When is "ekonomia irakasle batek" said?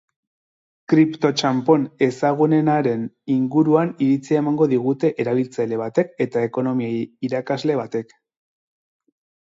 6.51-8.21